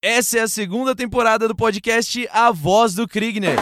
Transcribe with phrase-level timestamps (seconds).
[0.00, 3.56] Essa é a segunda temporada do podcast A Voz do Kriegner.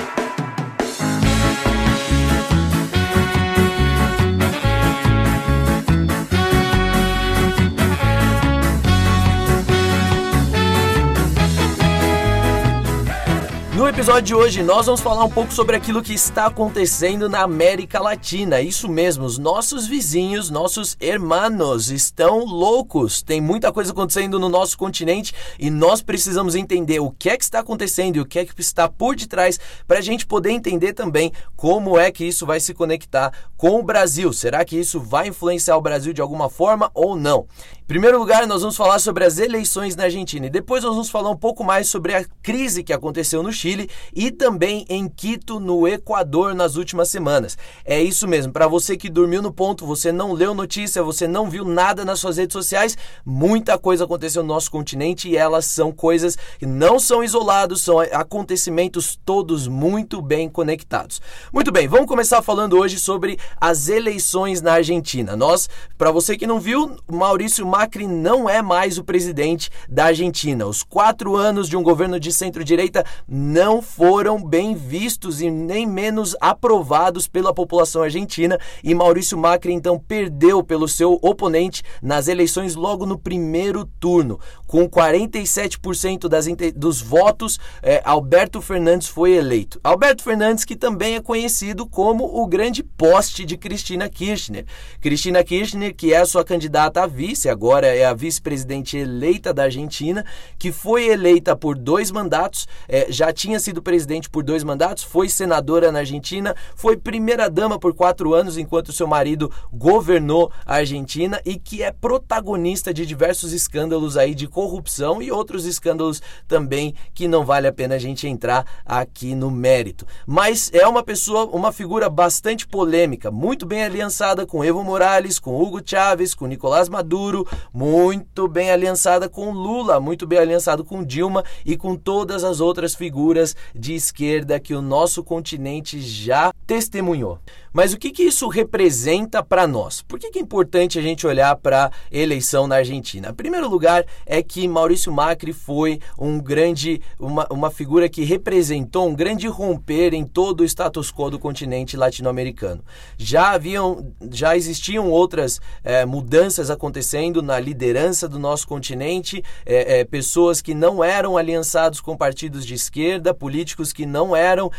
[13.86, 17.42] No episódio de hoje, nós vamos falar um pouco sobre aquilo que está acontecendo na
[17.42, 18.60] América Latina.
[18.60, 23.22] Isso mesmo, os nossos vizinhos, nossos hermanos estão loucos.
[23.22, 27.44] Tem muita coisa acontecendo no nosso continente e nós precisamos entender o que é que
[27.44, 29.56] está acontecendo e o que é que está por detrás
[29.86, 33.84] para a gente poder entender também como é que isso vai se conectar com o
[33.84, 34.32] Brasil.
[34.32, 37.46] Será que isso vai influenciar o Brasil de alguma forma ou não?
[37.86, 41.30] Primeiro lugar, nós vamos falar sobre as eleições na Argentina e depois nós vamos falar
[41.30, 45.86] um pouco mais sobre a crise que aconteceu no Chile e também em Quito, no
[45.86, 47.56] Equador, nas últimas semanas.
[47.84, 51.48] É isso mesmo, para você que dormiu no ponto, você não leu notícia, você não
[51.48, 55.92] viu nada nas suas redes sociais, muita coisa aconteceu no nosso continente e elas são
[55.92, 61.22] coisas que não são isolados, são acontecimentos todos muito bem conectados.
[61.52, 65.36] Muito bem, vamos começar falando hoje sobre as eleições na Argentina.
[65.36, 70.66] Nós, para você que não viu, Maurício Macri não é mais o presidente da Argentina.
[70.66, 76.34] Os quatro anos de um governo de centro-direita não foram bem vistos e nem menos
[76.40, 78.58] aprovados pela população argentina.
[78.82, 84.40] E Maurício Macri então perdeu pelo seu oponente nas eleições logo no primeiro turno.
[84.66, 89.78] Com 47% das, dos votos, é, Alberto Fernandes foi eleito.
[89.84, 94.64] Alberto Fernandes, que também é conhecido como o grande poste de Cristina Kirchner.
[94.98, 99.64] Cristina Kirchner, que é sua candidata a vice agora agora é a vice-presidente eleita da
[99.64, 100.24] Argentina,
[100.56, 105.28] que foi eleita por dois mandatos, é, já tinha sido presidente por dois mandatos, foi
[105.28, 111.56] senadora na Argentina, foi primeira-dama por quatro anos enquanto seu marido governou a Argentina e
[111.56, 117.44] que é protagonista de diversos escândalos aí de corrupção e outros escândalos também que não
[117.44, 120.06] vale a pena a gente entrar aqui no mérito.
[120.24, 125.60] Mas é uma pessoa, uma figura bastante polêmica, muito bem aliançada com Evo Morales, com
[125.60, 131.44] Hugo Chávez, com Nicolás Maduro, muito bem aliançada com Lula, muito bem aliançado com Dilma
[131.64, 137.38] e com todas as outras figuras de esquerda que o nosso continente já testemunhou.
[137.72, 140.02] Mas o que, que isso representa para nós?
[140.02, 143.28] Por que, que é importante a gente olhar para a eleição na Argentina?
[143.30, 149.08] Em primeiro lugar, é que Maurício Macri foi um grande, uma, uma figura que representou
[149.08, 152.82] um grande romper em todo o status quo do continente latino-americano.
[153.16, 160.04] Já haviam, já existiam outras é, mudanças acontecendo na liderança do nosso continente, é, é,
[160.04, 164.70] pessoas que não eram aliançados com partidos de esquerda, políticos que não eram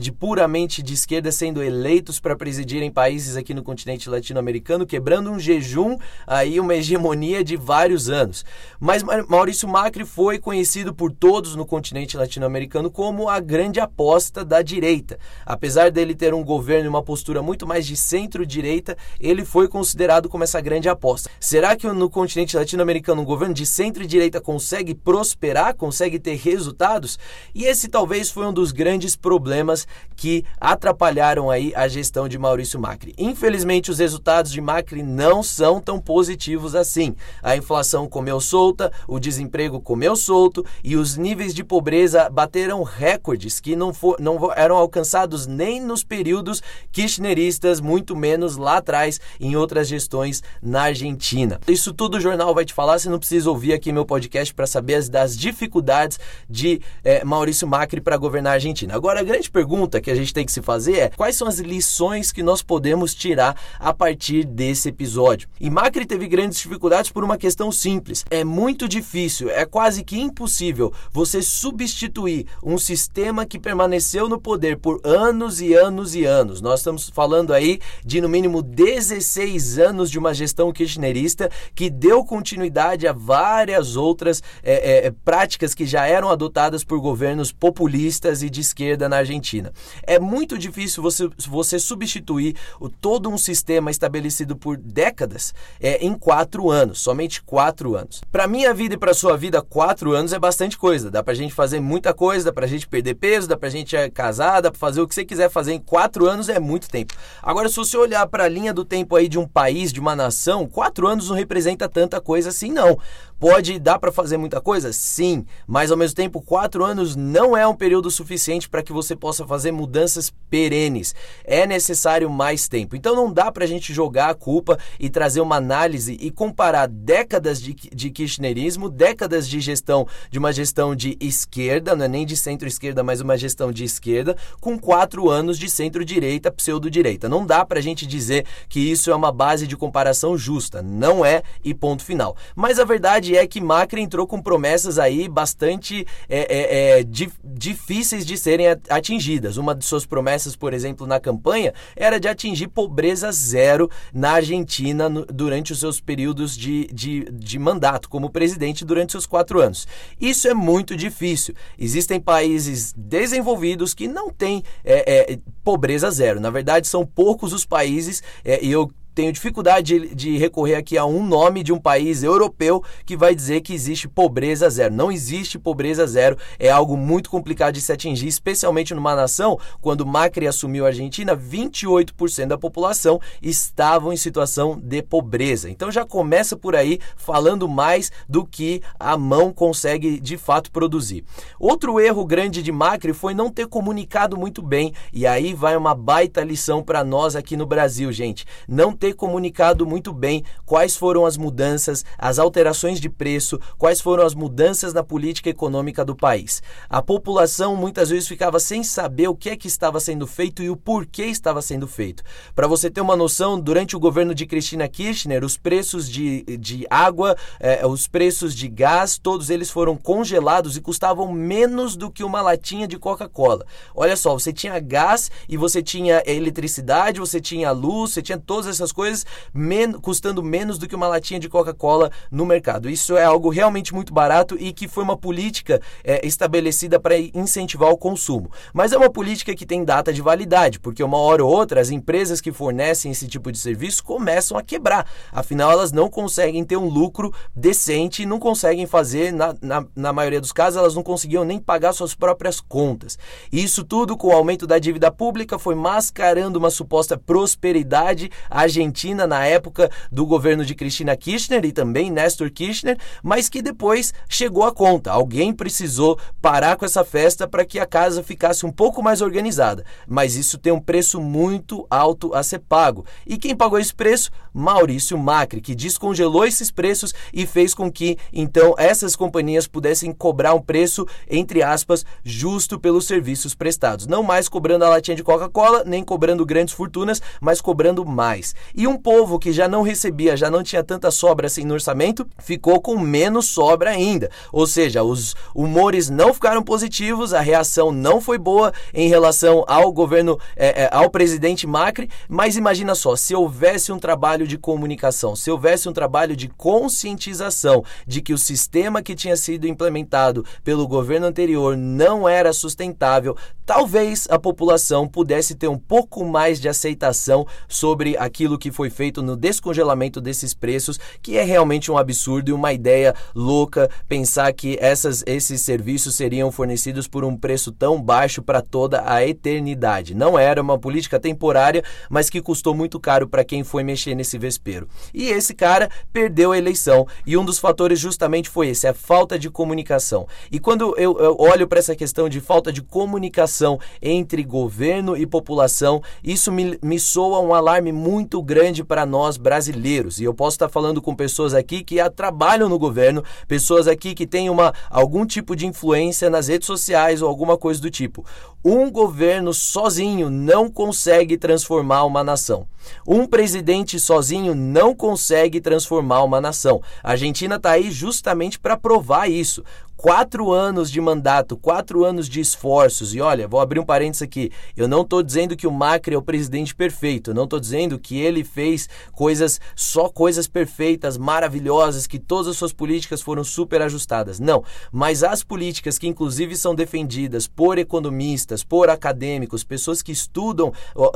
[0.00, 5.38] de puramente de esquerda sendo eleitos para presidirem países aqui no continente latino-americano, quebrando um
[5.38, 8.44] jejum, aí uma hegemonia de vários anos.
[8.78, 14.62] Mas Maurício Macri foi conhecido por todos no continente latino-americano como a grande aposta da
[14.62, 15.18] direita.
[15.44, 20.28] Apesar dele ter um governo e uma postura muito mais de centro-direita, ele foi considerado
[20.28, 21.30] como essa grande aposta.
[21.40, 27.18] Será que no continente latino-americano um governo de centro-direita consegue prosperar, consegue ter resultados?
[27.54, 32.36] E esse talvez foi um dos grandes problemas que atrapalharam aí a gestão gestão de
[32.36, 33.14] Maurício Macri.
[33.16, 37.14] Infelizmente, os resultados de Macri não são tão positivos assim.
[37.40, 43.60] A inflação comeu solta, o desemprego comeu solto e os níveis de pobreza bateram recordes
[43.60, 46.60] que não, for, não eram alcançados nem nos períodos
[46.90, 51.60] kirchneristas, muito menos lá atrás em outras gestões na Argentina.
[51.68, 54.66] Isso tudo o jornal vai te falar, você não precisa ouvir aqui meu podcast para
[54.66, 56.18] saber as, das dificuldades
[56.48, 58.96] de é, Maurício Macri para governar a Argentina.
[58.96, 61.60] Agora, a grande pergunta que a gente tem que se fazer é quais são as
[61.60, 65.46] lições lições que nós podemos tirar a partir desse episódio.
[65.60, 68.24] E Macri teve grandes dificuldades por uma questão simples.
[68.30, 74.78] É muito difícil, é quase que impossível você substituir um sistema que permaneceu no poder
[74.78, 76.62] por anos e anos e anos.
[76.62, 82.24] Nós estamos falando aí de no mínimo 16 anos de uma gestão kirchnerista que deu
[82.24, 88.48] continuidade a várias outras é, é, práticas que já eram adotadas por governos populistas e
[88.48, 89.70] de esquerda na Argentina.
[90.06, 96.14] É muito difícil você, você substituir o, todo um sistema estabelecido por décadas é, em
[96.14, 98.20] quatro anos, somente quatro anos.
[98.30, 101.10] Para minha vida e para sua vida, quatro anos é bastante coisa.
[101.10, 104.08] Dá para gente fazer muita coisa, dá para gente perder peso, dá para gente é,
[104.08, 107.14] casar, dá para fazer o que você quiser fazer em quatro anos é muito tempo.
[107.42, 110.14] Agora, se você olhar para a linha do tempo aí de um país, de uma
[110.14, 112.98] nação, quatro anos não representa tanta coisa assim, não.
[113.40, 114.92] Pode dar para fazer muita coisa?
[114.92, 119.16] Sim, mas ao mesmo tempo, quatro anos não é um período suficiente para que você
[119.16, 121.14] possa fazer mudanças perenes.
[121.42, 122.94] É necessário mais tempo.
[122.94, 126.86] Então não dá para a gente jogar a culpa e trazer uma análise e comparar
[126.86, 132.26] décadas de, de kirchnerismo, décadas de gestão, de uma gestão de esquerda, não é nem
[132.26, 137.26] de centro-esquerda, mas uma gestão de esquerda, com quatro anos de centro-direita, pseudo-direita.
[137.26, 140.82] Não dá para a gente dizer que isso é uma base de comparação justa.
[140.82, 142.36] Não é e ponto final.
[142.54, 147.30] Mas a verdade é que Macri entrou com promessas aí bastante é, é, é, di
[147.42, 149.56] difíceis de serem atingidas.
[149.56, 155.08] Uma de suas promessas, por exemplo, na campanha, era de atingir pobreza zero na Argentina
[155.08, 159.86] no, durante os seus períodos de, de, de mandato como presidente durante seus quatro anos.
[160.20, 161.54] Isso é muito difícil.
[161.78, 166.40] Existem países desenvolvidos que não têm é, é, pobreza zero.
[166.40, 171.04] Na verdade, são poucos os países, é, e eu tenho dificuldade de, recorrer aqui a
[171.04, 174.94] um nome de um país europeu que vai dizer que existe pobreza zero.
[174.94, 180.06] Não existe pobreza zero, é algo muito complicado de se atingir, especialmente numa nação, quando
[180.06, 185.68] Macri assumiu a Argentina, 28% da população estavam em situação de pobreza.
[185.68, 191.24] Então já começa por aí falando mais do que a mão consegue de fato produzir.
[191.58, 195.94] Outro erro grande de Macri foi não ter comunicado muito bem, e aí vai uma
[195.94, 198.44] baita lição para nós aqui no Brasil, gente.
[198.68, 204.24] Não ter comunicado muito bem quais foram as mudanças, as alterações de preço, quais foram
[204.24, 206.62] as mudanças na política econômica do país.
[206.88, 210.68] A população muitas vezes ficava sem saber o que é que estava sendo feito e
[210.68, 212.22] o porquê estava sendo feito.
[212.54, 216.86] Para você ter uma noção, durante o governo de Cristina Kirchner, os preços de, de
[216.90, 222.22] água, eh, os preços de gás, todos eles foram congelados e custavam menos do que
[222.22, 223.64] uma latinha de Coca-Cola.
[223.94, 228.66] Olha só, você tinha gás e você tinha eletricidade, você tinha luz, você tinha todas
[228.66, 232.90] essas essas coisas men custando menos do que uma latinha de Coca-Cola no mercado.
[232.90, 237.90] Isso é algo realmente muito barato e que foi uma política é, estabelecida para incentivar
[237.90, 238.50] o consumo.
[238.72, 241.90] Mas é uma política que tem data de validade, porque uma hora ou outra as
[241.90, 245.06] empresas que fornecem esse tipo de serviço começam a quebrar.
[245.32, 250.40] Afinal, elas não conseguem ter um lucro decente, não conseguem fazer, na, na, na maioria
[250.40, 253.18] dos casos, elas não conseguiam nem pagar suas próprias contas.
[253.52, 258.30] Isso tudo, com o aumento da dívida pública, foi mascarando uma suposta prosperidade.
[258.48, 263.60] A Argentina na época do governo de Cristina Kirchner e também Néstor Kirchner, mas que
[263.60, 265.10] depois chegou a conta.
[265.10, 269.84] Alguém precisou parar com essa festa para que a casa ficasse um pouco mais organizada.
[270.08, 273.04] Mas isso tem um preço muito alto a ser pago.
[273.26, 274.30] E quem pagou esse preço?
[274.52, 280.54] Maurício Macri, que descongelou esses preços e fez com que então essas companhias pudessem cobrar
[280.54, 284.06] um preço, entre aspas, justo pelos serviços prestados.
[284.06, 288.54] Não mais cobrando a latinha de Coca-Cola, nem cobrando grandes fortunas, mas cobrando mais.
[288.74, 292.26] E um povo que já não recebia, já não tinha tanta sobra assim no orçamento,
[292.38, 294.30] ficou com menos sobra ainda.
[294.52, 299.92] Ou seja, os humores não ficaram positivos, a reação não foi boa em relação ao
[299.92, 302.08] governo, é, é, ao presidente Macri.
[302.28, 307.84] Mas imagina só, se houvesse um trabalho de comunicação, se houvesse um trabalho de conscientização
[308.06, 314.26] de que o sistema que tinha sido implementado pelo governo anterior não era sustentável, talvez
[314.30, 319.34] a população pudesse ter um pouco mais de aceitação sobre aquilo que foi feito no
[319.34, 325.24] descongelamento desses preços, que é realmente um absurdo e uma ideia louca pensar que essas,
[325.26, 330.14] esses serviços seriam fornecidos por um preço tão baixo para toda a eternidade.
[330.14, 334.38] Não era uma política temporária, mas que custou muito caro para quem foi mexer nesse
[334.38, 334.86] vespeiro.
[335.12, 339.38] E esse cara perdeu a eleição e um dos fatores justamente foi esse, a falta
[339.38, 340.26] de comunicação.
[340.52, 345.26] E quando eu, eu olho para essa questão de falta de comunicação entre governo e
[345.26, 350.18] população, isso me, me soa um alarme muito grande para nós brasileiros.
[350.18, 354.26] E eu posso estar falando com pessoas aqui que trabalham no governo, pessoas aqui que
[354.26, 358.26] têm uma, algum tipo de influência nas redes sociais ou alguma coisa do tipo.
[358.64, 362.66] Um governo sozinho não consegue transformar uma nação.
[363.06, 366.82] Um presidente sozinho não consegue transformar uma nação.
[367.04, 369.62] A Argentina está aí justamente para provar isso
[370.00, 373.14] quatro anos de mandato, quatro anos de esforços.
[373.14, 374.50] E olha, vou abrir um parênteses aqui.
[374.74, 377.30] Eu não estou dizendo que o Macri é o presidente perfeito.
[377.30, 382.56] Eu não estou dizendo que ele fez coisas, só coisas perfeitas, maravilhosas, que todas as
[382.56, 384.40] suas políticas foram super ajustadas.
[384.40, 384.64] Não.
[384.90, 390.72] Mas as políticas que, inclusive, são defendidas por economistas, por acadêmicos, pessoas que estudam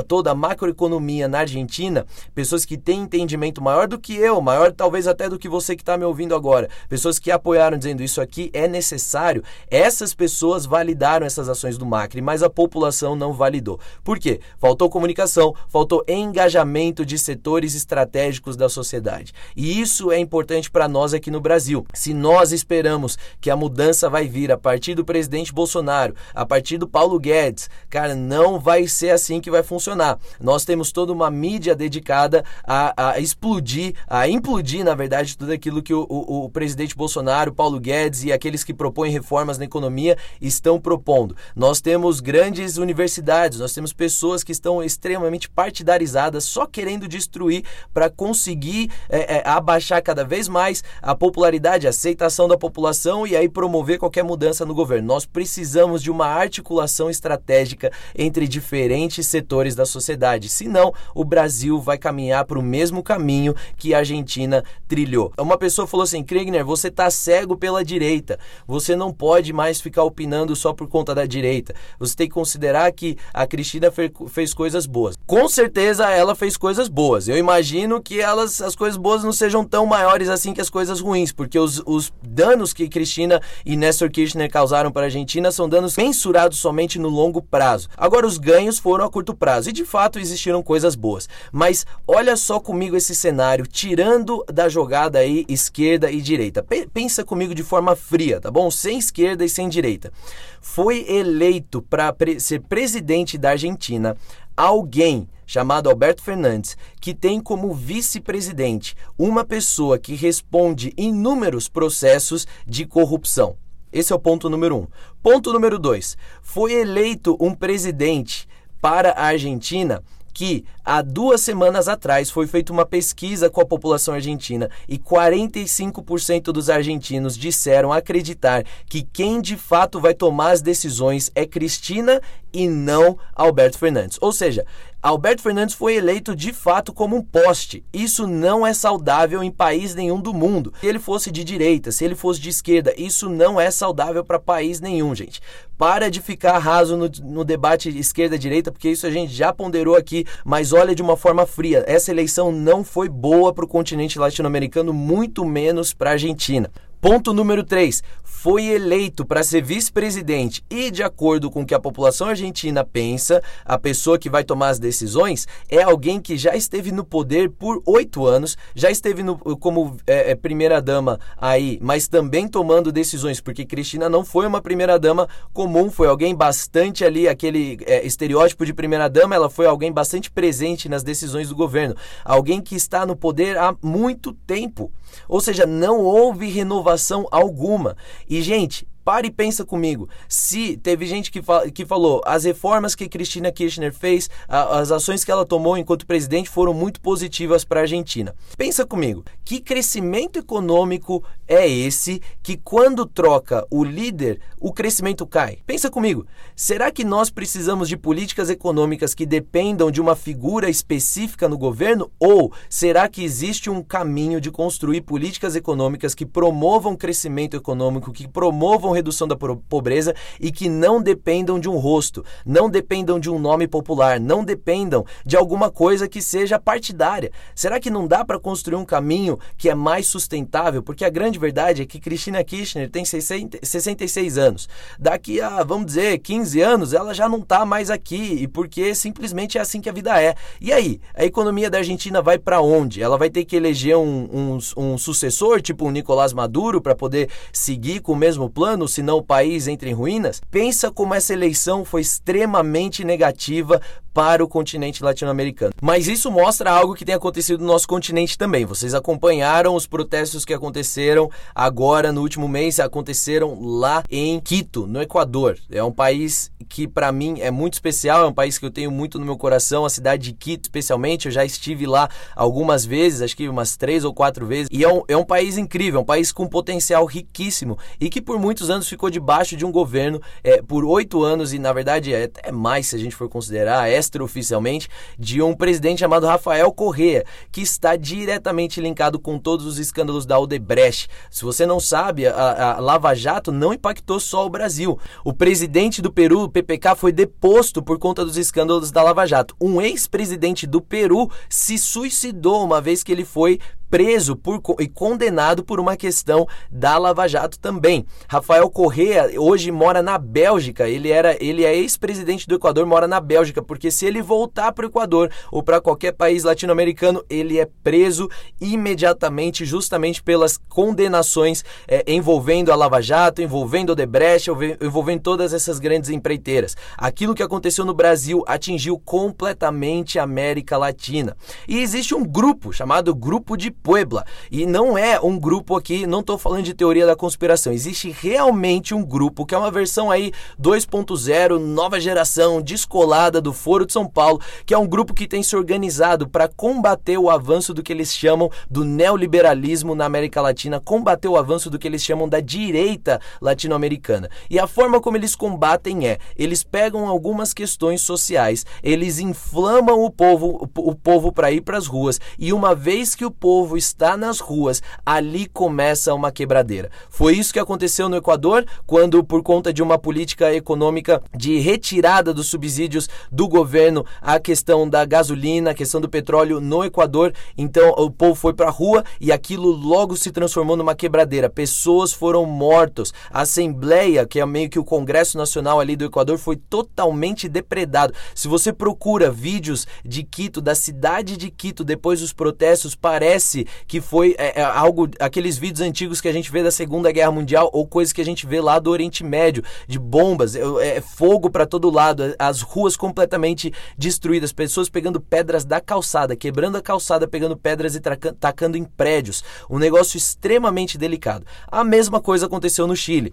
[0.07, 5.09] toda a macroeconomia na Argentina, pessoas que têm entendimento maior do que eu, maior talvez
[5.09, 8.51] até do que você que está me ouvindo agora, pessoas que apoiaram dizendo isso aqui
[8.53, 13.79] é necessário, essas pessoas validaram essas ações do Macri, mas a população não validou.
[14.03, 14.41] Por quê?
[14.59, 19.33] Faltou comunicação, faltou engajamento de setores estratégicos da sociedade.
[19.57, 21.87] E isso é importante para nós aqui no Brasil.
[21.95, 26.77] Se nós esperamos que a mudança vai vir a partir do presidente Bolsonaro, a partir
[26.77, 30.19] do Paulo Guedes, cara, não vai ser assim que vai funcionar.
[30.41, 35.83] Nós temos toda uma mídia dedicada a, a explodir, a implodir, na verdade, tudo aquilo
[35.83, 40.17] que o, o, o presidente Bolsonaro, Paulo Guedes e aqueles que propõem reformas na economia
[40.41, 41.37] estão propondo.
[41.55, 48.11] Nós temos grandes universidades, nós temos pessoas que estão extremamente partidarizadas, só querendo destruir para
[48.11, 53.49] conseguir é, é, abaixar cada vez mais a popularidade, a aceitação da população e aí
[53.49, 55.09] promover qualquer mudança no governo.
[55.09, 61.99] Nós precisamos de uma articulação estratégica entre diferentes setores da sociedade, senão o Brasil vai
[61.99, 65.33] caminhar para o mesmo caminho que a Argentina trilhou.
[65.39, 70.03] Uma pessoa falou assim: Kriegner, você está cego pela direita, você não pode mais ficar
[70.03, 71.75] opinando só por conta da direita.
[71.99, 73.93] Você tem que considerar que a Cristina
[74.29, 75.17] fez coisas boas.
[75.27, 77.29] Com certeza ela fez coisas boas.
[77.29, 81.01] Eu imagino que elas, as coisas boas não sejam tão maiores assim que as coisas
[81.01, 85.69] ruins, porque os, os danos que Cristina e Néstor Kirchner causaram para a Argentina são
[85.69, 87.89] danos mensurados somente no longo prazo.
[87.97, 91.29] Agora, os ganhos foram a curto prazo e de fato existiram coisas boas.
[91.53, 96.65] Mas olha só comigo esse cenário, tirando da jogada aí esquerda e direita.
[96.93, 98.71] Pensa comigo de forma fria, tá bom?
[98.71, 100.13] Sem esquerda e sem direita.
[100.61, 104.15] Foi eleito para pre ser presidente da Argentina
[104.55, 112.85] alguém chamado Alberto Fernandes, que tem como vice-presidente uma pessoa que responde inúmeros processos de
[112.85, 113.57] corrupção.
[113.91, 114.87] Esse é o ponto número um.
[115.23, 118.47] Ponto número dois: foi eleito um presidente
[118.79, 120.03] para a Argentina
[120.35, 126.47] que há duas semanas atrás foi feita uma pesquisa com a população argentina e 45%
[126.47, 132.21] dos argentinos disseram acreditar que quem de fato vai tomar as decisões é Cristina
[132.55, 134.17] e não Alberto Fernandes.
[134.21, 134.65] Ou seja,
[135.03, 137.85] Alberto Fernandes foi eleito de fato como um poste.
[137.93, 140.73] Isso não é saudável em país nenhum do mundo.
[140.81, 144.39] Se ele fosse de direita, se ele fosse de esquerda, isso não é saudável para
[144.39, 145.43] país nenhum, gente.
[145.77, 150.25] Para de ficar raso no, no debate esquerda-direita, porque isso a gente já ponderou aqui,
[150.43, 151.85] mas olha de uma forma fria.
[151.87, 156.71] Essa eleição não foi boa para o continente latino-americano, muito menos para a Argentina.
[157.05, 158.03] Ponto número 3.
[158.23, 163.43] Foi eleito para ser vice-presidente e, de acordo com o que a população argentina pensa,
[163.63, 167.83] a pessoa que vai tomar as decisões é alguém que já esteve no poder por
[167.85, 173.67] oito anos, já esteve no, como é, é, primeira-dama aí, mas também tomando decisões, porque
[173.67, 179.35] Cristina não foi uma primeira-dama comum, foi alguém bastante ali, aquele é, estereótipo de primeira-dama,
[179.35, 181.95] ela foi alguém bastante presente nas decisões do governo,
[182.25, 184.91] alguém que está no poder há muito tempo.
[185.29, 186.94] Ou seja, não houve renovação
[187.31, 187.97] alguma.
[188.29, 190.09] E, gente, Pare e pensa comigo.
[190.27, 194.91] Se teve gente que, fa que falou as reformas que Cristina Kirchner fez, a, as
[194.91, 198.35] ações que ela tomou enquanto presidente foram muito positivas para a Argentina.
[198.57, 199.23] Pensa comigo.
[199.45, 205.59] Que crescimento econômico é esse que quando troca o líder, o crescimento cai?
[205.67, 206.27] Pensa comigo.
[206.57, 212.11] Será que nós precisamos de políticas econômicas que dependam de uma figura específica no governo
[212.19, 218.27] ou será que existe um caminho de construir políticas econômicas que promovam crescimento econômico, que
[218.27, 223.39] promovam redução da pobreza e que não dependam de um rosto, não dependam de um
[223.39, 227.31] nome popular, não dependam de alguma coisa que seja partidária.
[227.55, 230.83] Será que não dá para construir um caminho que é mais sustentável?
[230.83, 234.69] Porque a grande verdade é que Cristina Kirchner tem 60, 66 anos.
[234.99, 239.59] Daqui a, vamos dizer, 15 anos, ela já não está mais aqui e porque simplesmente
[239.59, 240.35] é assim que a vida é.
[240.61, 243.03] E aí, a economia da Argentina vai para onde?
[243.03, 247.29] Ela vai ter que eleger um, um, um sucessor, tipo o Nicolás Maduro, para poder
[247.53, 248.84] seguir com o mesmo plano?
[248.85, 250.41] Ano, senão o país entra em ruínas?
[250.51, 253.81] Pensa como essa eleição foi extremamente negativa
[254.15, 255.75] para o continente latino-americano.
[255.83, 258.65] Mas isso mostra algo que tem acontecido no nosso continente também.
[258.65, 265.03] Vocês acompanharam os protestos que aconteceram agora no último mês, aconteceram lá em Quito, no
[265.03, 265.59] Equador.
[265.69, 268.91] É um país que para mim é muito especial, é um país que eu tenho
[268.91, 271.27] muito no meu coração, a cidade de Quito especialmente.
[271.27, 274.69] Eu já estive lá algumas vezes, acho que umas três ou quatro vezes.
[274.71, 278.23] E é um, é um país incrível, é um país com potencial riquíssimo e que
[278.23, 282.15] por muitos anos ficou debaixo de um governo é, por oito anos e na verdade
[282.15, 283.91] é mais se a gente for considerar.
[283.91, 289.79] É extraoficialmente de um presidente chamado Rafael Correa, que está diretamente linkado com todos os
[289.79, 291.09] escândalos da Odebrecht.
[291.31, 294.99] Se você não sabe, a, a Lava Jato não impactou só o Brasil.
[295.25, 299.57] O presidente do Peru, PPK, foi deposto por conta dos escândalos da Lava Jato.
[299.61, 303.59] Um ex-presidente do Peru se suicidou uma vez que ele foi
[303.95, 308.05] preso por, e condenado por uma questão da Lava Jato também.
[308.29, 310.89] Rafael Correa hoje mora na Bélgica.
[310.89, 314.85] Ele era, ele é ex-presidente do Equador, mora na Bélgica, porque se ele voltar para
[314.85, 318.29] o Equador ou para qualquer país latino-americano, ele é preso
[318.61, 325.79] imediatamente, justamente pelas condenações é, envolvendo a Lava Jato, envolvendo o Debrecht, envolvendo todas essas
[325.79, 326.77] grandes empreiteiras.
[326.99, 331.37] Aquilo que aconteceu no Brasil atingiu completamente a América Latina.
[331.69, 334.25] E existe um grupo chamado Grupo de Puebla.
[334.51, 337.71] E não é um grupo aqui, não estou falando de teoria da conspiração.
[337.71, 343.85] Existe realmente um grupo que é uma versão aí 2.0, nova geração, descolada do Foro
[343.85, 347.75] de São Paulo, que é um grupo que tem se organizado para combater o avanço
[347.75, 352.03] do que eles chamam do neoliberalismo na América Latina, combater o avanço do que eles
[352.03, 354.31] chamam da direita latino-americana.
[354.49, 360.11] E a forma como eles combatem é, eles pegam algumas questões sociais, eles inflamam o
[360.11, 364.17] povo, o povo para ir para as ruas, e uma vez que o povo está
[364.17, 366.91] nas ruas, ali começa uma quebradeira.
[367.09, 372.33] Foi isso que aconteceu no Equador, quando, por conta de uma política econômica de retirada
[372.33, 377.91] dos subsídios do governo, a questão da gasolina, a questão do petróleo no Equador, então
[377.99, 381.51] o povo foi para a rua e aquilo logo se transformou numa quebradeira.
[381.51, 383.13] Pessoas foram mortas.
[383.31, 388.15] A Assembleia, que é meio que o Congresso Nacional ali do Equador, foi totalmente depredado.
[388.35, 394.01] Se você procura vídeos de Quito, da cidade de Quito, depois dos protestos, parece que
[394.01, 397.71] foi é, é, algo, aqueles vídeos antigos que a gente vê da Segunda Guerra Mundial
[397.73, 401.67] ou coisas que a gente vê lá do Oriente Médio, de bombas, é, fogo para
[401.67, 407.57] todo lado, as ruas completamente destruídas, pessoas pegando pedras da calçada, quebrando a calçada, pegando
[407.57, 409.45] pedras e tacando em prédios.
[409.69, 411.47] Um negócio extremamente delicado.
[411.71, 413.33] A mesma coisa aconteceu no Chile.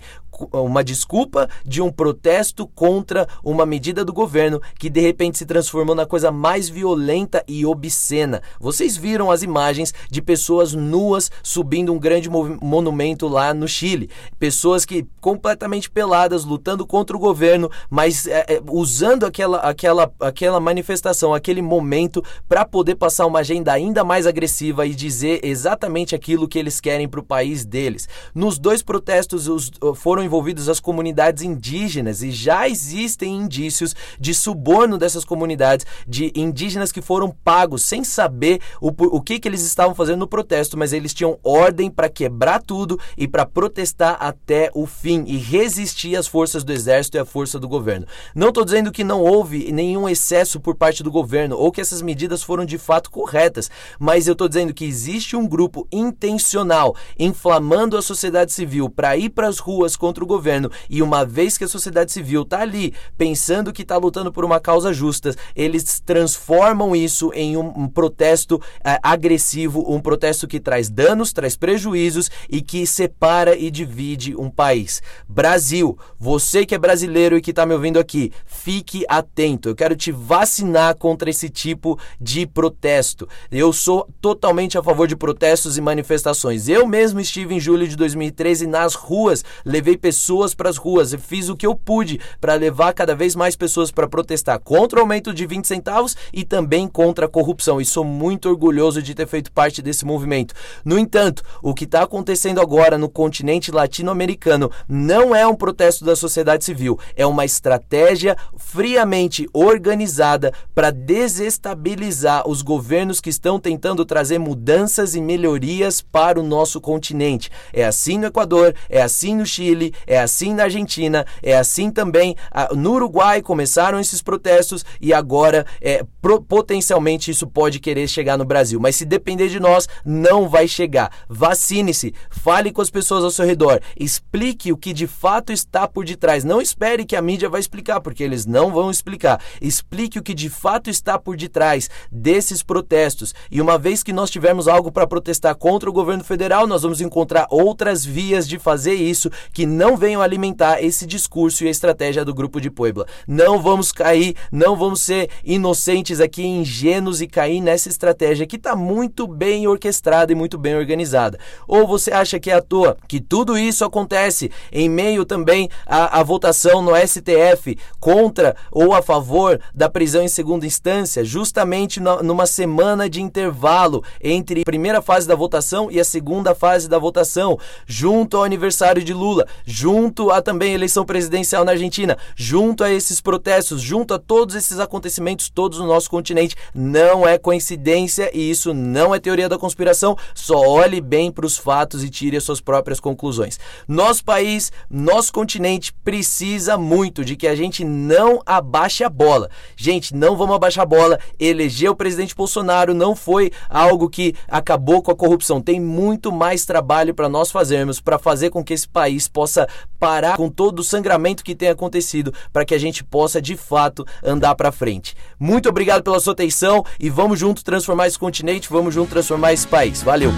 [0.51, 5.95] Uma desculpa de um protesto contra uma medida do governo que de repente se transformou
[5.95, 8.41] na coisa mais violenta e obscena.
[8.59, 14.10] Vocês viram as imagens de pessoas nuas subindo um grande monumento lá no Chile.
[14.40, 20.60] Pessoas que completamente peladas, lutando contra o governo, mas é, é, usando aquela, aquela, aquela
[20.60, 26.48] manifestação, aquele momento para poder passar uma agenda ainda mais agressiva e dizer exatamente aquilo
[26.48, 28.08] que eles querem para o país deles.
[28.34, 34.98] Nos dois protestos os, foram envolvidos as comunidades indígenas e já existem indícios de suborno
[34.98, 39.96] dessas comunidades, de indígenas que foram pagos sem saber o, o que, que eles estavam
[39.96, 44.86] fazendo no protesto, mas eles tinham ordem para quebrar tudo e para protestar até o
[44.86, 48.06] fim e resistir às forças do exército e à força do governo.
[48.36, 52.01] Não estou dizendo que não houve nenhum excesso por parte do governo ou que essas
[52.01, 57.98] medidas foram de fato corretas, mas eu estou dizendo que existe um grupo intencional inflamando
[57.98, 61.64] a sociedade civil para ir para as ruas contra o governo e uma vez que
[61.64, 66.96] a sociedade civil está ali pensando que está lutando por uma causa justa, eles transformam
[66.96, 72.86] isso em um, protesto é, agressivo, um protesto que traz danos, traz prejuízos e que
[72.86, 75.01] separa e divide um país.
[75.27, 79.70] Brasil, você que é brasileiro e que está me ouvindo aqui, fique atento.
[79.70, 83.27] Eu quero te vacinar contra esse tipo de protesto.
[83.51, 86.68] Eu sou totalmente a favor de protestos e manifestações.
[86.68, 91.50] Eu mesmo estive em julho de 2013 nas ruas, levei pessoas para as ruas, fiz
[91.50, 95.34] o que eu pude para levar cada vez mais pessoas para protestar contra o aumento
[95.34, 97.82] de 20 centavos e também contra a corrupção.
[97.82, 100.53] E sou muito orgulhoso de ter feito parte desse movimento.
[100.83, 106.15] No entanto, o que está acontecendo agora no continente latino-americano não é um protesto da
[106.15, 114.39] sociedade civil, é uma estratégia friamente organizada para desestabilizar os governos que estão tentando trazer
[114.39, 117.50] mudanças e melhorias para o nosso continente.
[117.74, 122.35] É assim no Equador, é assim no Chile, é assim na Argentina, é assim também
[122.75, 126.03] no Uruguai começaram esses protestos e agora é,
[126.48, 128.79] potencialmente isso pode querer chegar no Brasil.
[128.79, 129.71] Mas se depender de nós,
[130.05, 131.12] não vai chegar.
[131.29, 136.05] Vacine-se, fale com as pessoas ao seu redor, explique o que de fato está por
[136.05, 136.44] detrás.
[136.44, 139.42] Não espere que a mídia vai explicar, porque eles não vão explicar.
[139.62, 143.34] Explique o que de fato está por detrás desses protestos.
[143.50, 147.01] E uma vez que nós tivermos algo para protestar contra o governo federal, nós vamos
[147.01, 152.25] encontrar outras vias de fazer isso que não venham alimentar esse discurso e a estratégia
[152.25, 153.05] do grupo de Puebla.
[153.27, 158.75] Não vamos cair, não vamos ser inocentes aqui, ingênuos e cair nessa estratégia que está
[158.75, 161.37] muito bem orquestrada e muito bem organizada.
[161.67, 166.19] Ou você acha que é à toa que tudo isso acontece em meio também à,
[166.19, 172.21] à votação no STF contra ou a favor da prisão em segunda instância, justamente no,
[172.24, 176.97] numa semana de intervalo entre a primeira fase da votação e a segunda fase da
[176.97, 182.91] votação, junto ao aniversário de Lula, junto a também eleição presidencial na Argentina, junto a
[182.91, 186.55] esses protestos, junto a todos esses acontecimentos todos no nosso continente.
[186.74, 191.57] Não é coincidência e isso não é teoria da conspiração, só olhe bem para os
[191.57, 193.59] fatos e tire as suas próprias conclusões.
[193.87, 199.50] Nosso país, nosso continente precisa muito de que a gente não abaixe a bola.
[199.75, 201.20] Gente, não vamos abaixar a bola.
[201.40, 205.61] Eleger o presidente Bolsonaro não foi algo que acabou com a corrupção.
[205.61, 209.68] Tem muito mais trabalho para nós fazermos para fazer com que esse país possa
[210.00, 214.05] parar com todo o sangramento que tem acontecido, para que a gente possa de fato
[214.24, 215.16] andar para frente.
[215.40, 219.68] Muito obrigado pela sua atenção e vamos junto transformar esse continente, vamos junto transformar esse
[219.68, 220.04] país.
[220.04, 220.32] Valeu!